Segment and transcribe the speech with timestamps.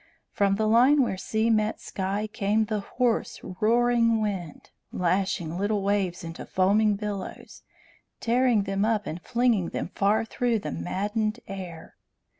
[0.31, 6.23] From the line where sea met sky came the hoarse, roaring wind, lashing little waves
[6.23, 7.61] into foaming billows,
[8.19, 11.97] tearing them up and flinging them far through the maddened air.